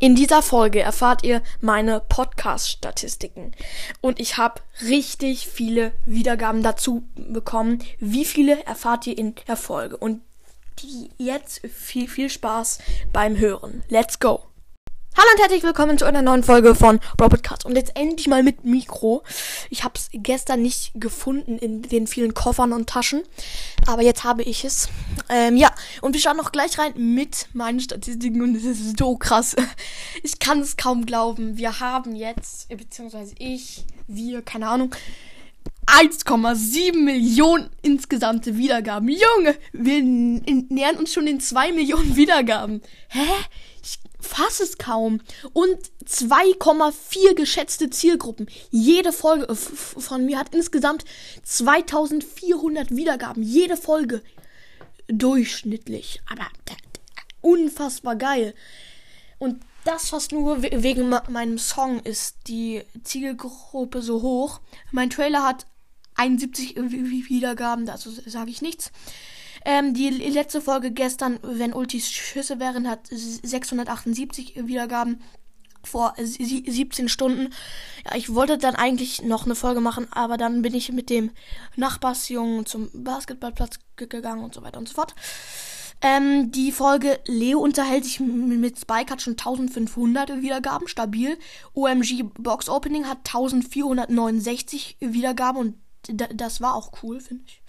[0.00, 3.52] In dieser Folge erfahrt ihr meine Podcast-Statistiken.
[4.00, 7.82] Und ich habe richtig viele Wiedergaben dazu bekommen.
[7.98, 9.96] Wie viele erfahrt ihr in der Folge?
[9.96, 10.20] Und
[11.18, 12.78] jetzt viel, viel Spaß
[13.12, 13.82] beim Hören.
[13.88, 14.47] Let's go!
[15.20, 17.64] Hallo und herzlich willkommen zu einer neuen Folge von Robotcast.
[17.64, 19.24] Und jetzt endlich mal mit Mikro.
[19.68, 23.22] Ich habe es gestern nicht gefunden in den vielen Koffern und Taschen.
[23.88, 24.88] Aber jetzt habe ich es.
[25.28, 28.42] Ähm, ja, und wir schauen noch gleich rein mit meinen Statistiken.
[28.42, 29.56] Und es ist so krass.
[30.22, 31.56] Ich kann es kaum glauben.
[31.58, 34.94] Wir haben jetzt, beziehungsweise ich, wir, keine Ahnung,
[35.86, 39.08] 1,7 Millionen insgesamte Wiedergaben.
[39.08, 42.82] Junge, wir nähern uns schon den 2 Millionen Wiedergaben.
[43.08, 43.26] Hä?
[43.82, 45.20] Ich fasse es kaum.
[45.52, 48.48] Und 2,4 geschätzte Zielgruppen.
[48.70, 51.04] Jede Folge von mir hat insgesamt
[51.44, 53.42] 2400 Wiedergaben.
[53.42, 54.22] Jede Folge.
[55.08, 56.20] Durchschnittlich.
[56.30, 56.46] Aber
[57.40, 58.54] unfassbar geil.
[59.38, 64.60] Und das fast nur wegen meinem Song ist die Zielgruppe so hoch.
[64.90, 65.66] Mein Trailer hat
[66.16, 68.90] 71 Wiedergaben, dazu sage ich nichts.
[69.64, 75.20] Ähm, die letzte Folge gestern, wenn Ultis Schüsse wären, hat 678 Wiedergaben
[75.84, 77.52] vor 17 Stunden.
[78.04, 81.30] Ja, ich wollte dann eigentlich noch eine Folge machen, aber dann bin ich mit dem
[81.76, 85.14] Nachbarsjungen zum Basketballplatz gegangen und so weiter und so fort.
[86.00, 91.36] Ähm, die Folge Leo unterhält sich mit Spike hat schon 1500 Wiedergaben, stabil.
[91.74, 95.74] OMG Box Opening hat 1469 Wiedergaben und
[96.34, 97.60] das war auch cool, finde ich.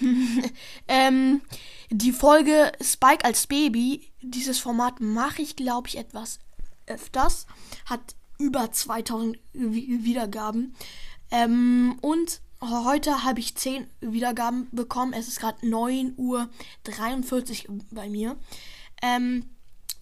[0.88, 1.40] ähm,
[1.90, 6.38] die Folge Spike als Baby, dieses Format mache ich, glaube ich, etwas
[6.86, 7.46] öfters.
[7.86, 8.00] Hat
[8.38, 10.74] über 2000 Wiedergaben.
[11.30, 15.12] Ähm, und heute habe ich 10 Wiedergaben bekommen.
[15.12, 16.48] Es ist gerade 9 Uhr
[16.84, 18.36] 43 bei mir.
[19.02, 19.44] Ähm,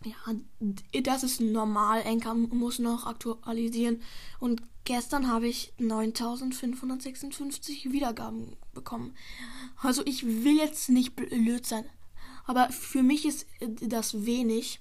[0.04, 2.02] ja, das ist normal.
[2.02, 4.02] Enker muss noch aktualisieren.
[4.38, 9.14] Und gestern habe ich 9556 Wiedergaben bekommen.
[9.76, 11.84] Also ich will jetzt nicht blöd sein.
[12.46, 13.46] Aber für mich ist
[13.80, 14.80] das wenig.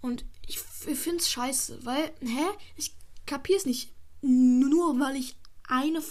[0.00, 2.46] Und ich finde es scheiße, weil, hä?
[2.76, 2.94] Ich
[3.26, 3.92] kapiere es nicht.
[4.22, 5.36] Nur weil ich
[5.68, 6.02] eine,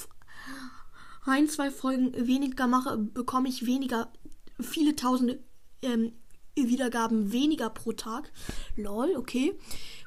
[1.26, 4.12] ein, zwei Folgen weniger mache, bekomme ich weniger,
[4.60, 5.44] viele tausende
[5.82, 6.14] ähm,
[6.68, 8.32] Wiedergaben weniger pro Tag.
[8.76, 9.54] Lol, okay.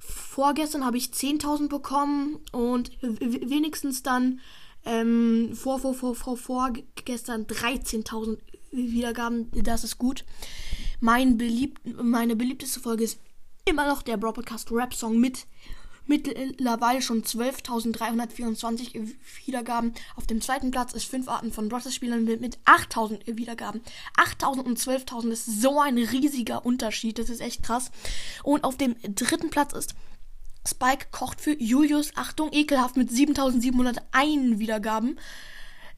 [0.01, 4.41] Vorgestern habe ich 10.000 bekommen und wenigstens dann
[4.85, 8.39] ähm, vor, vor, vor, vor, vorgestern 13.000
[8.73, 9.51] Wiedergaben.
[9.63, 10.25] Das ist gut.
[11.01, 13.19] Mein beliebt, meine beliebteste Folge ist
[13.65, 15.47] immer noch der Broadcast Rap Song mit
[16.07, 19.15] mittlerweile schon 12.324
[19.45, 19.95] Wiedergaben.
[20.17, 23.81] Auf dem zweiten Platz ist 5 Arten von Brothers-Spielern mit 8.000 Wiedergaben.
[24.17, 27.19] 8.000 und 12.000 ist so ein riesiger Unterschied.
[27.19, 27.91] Das ist echt krass.
[28.43, 29.95] Und auf dem dritten Platz ist
[30.67, 32.13] Spike kocht für Julius.
[32.15, 35.19] Achtung, ekelhaft mit 7.701 Wiedergaben.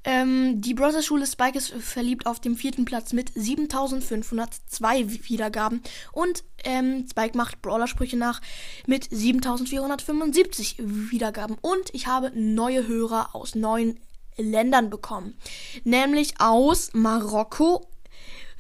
[0.05, 5.83] Ähm, die Brothers Schule Spike ist verliebt auf dem vierten Platz mit 7502 Wiedergaben.
[6.13, 8.41] Und ähm, Spike macht Brawler-Sprüche nach
[8.87, 11.57] mit 7475 Wiedergaben.
[11.61, 13.99] Und ich habe neue Hörer aus neun
[14.37, 15.39] Ländern bekommen.
[15.85, 17.87] Nämlich aus Marokko,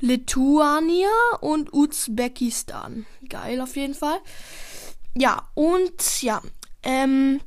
[0.00, 1.08] Lituania
[1.40, 3.06] und Usbekistan.
[3.28, 4.18] Geil auf jeden Fall.
[5.16, 6.42] Ja, und ja,
[6.82, 7.40] ähm,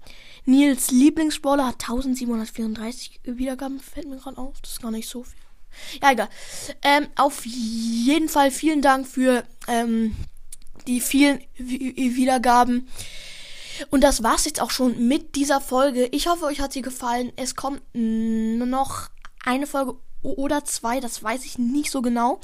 [0.47, 4.59] Nils Lieblingsbrawler hat 1734 Wiedergaben, fällt mir gerade auf.
[4.61, 5.39] Das ist gar nicht so viel.
[6.01, 6.29] Ja, egal.
[6.81, 10.15] Ähm, auf jeden Fall vielen Dank für ähm,
[10.87, 12.87] die vielen Wiedergaben.
[13.89, 16.07] Und das war's jetzt auch schon mit dieser Folge.
[16.11, 17.33] Ich hoffe, euch hat sie gefallen.
[17.35, 19.09] Es kommt noch
[19.45, 22.39] eine Folge oder zwei, das weiß ich nicht so genau.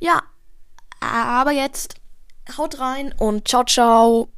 [0.00, 0.22] Ja,
[1.00, 1.96] aber jetzt
[2.56, 4.28] haut rein und ciao, ciao.